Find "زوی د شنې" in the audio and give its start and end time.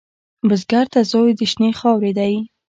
1.11-1.71